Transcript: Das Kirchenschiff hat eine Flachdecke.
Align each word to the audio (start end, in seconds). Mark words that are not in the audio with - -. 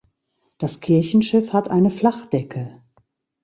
Das 0.57 0.79
Kirchenschiff 0.79 1.53
hat 1.53 1.69
eine 1.69 1.91
Flachdecke. 1.91 2.81